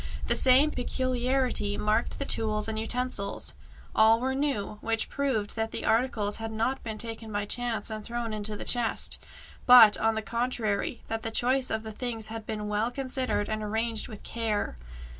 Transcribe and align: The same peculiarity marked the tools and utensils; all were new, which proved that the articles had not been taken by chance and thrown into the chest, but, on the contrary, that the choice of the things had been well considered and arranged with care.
The 0.25 0.35
same 0.35 0.71
peculiarity 0.71 1.77
marked 1.77 2.17
the 2.17 2.25
tools 2.25 2.67
and 2.67 2.79
utensils; 2.79 3.53
all 3.95 4.19
were 4.19 4.33
new, 4.33 4.79
which 4.81 5.09
proved 5.09 5.55
that 5.55 5.69
the 5.69 5.85
articles 5.85 6.37
had 6.37 6.51
not 6.51 6.81
been 6.81 6.97
taken 6.97 7.31
by 7.31 7.45
chance 7.45 7.91
and 7.91 8.03
thrown 8.03 8.33
into 8.33 8.57
the 8.57 8.65
chest, 8.65 9.19
but, 9.67 9.99
on 9.99 10.15
the 10.15 10.23
contrary, 10.23 11.03
that 11.05 11.21
the 11.21 11.29
choice 11.29 11.69
of 11.69 11.83
the 11.83 11.91
things 11.91 12.29
had 12.29 12.47
been 12.47 12.67
well 12.67 12.89
considered 12.89 13.47
and 13.47 13.61
arranged 13.61 14.07
with 14.07 14.23
care. 14.23 14.75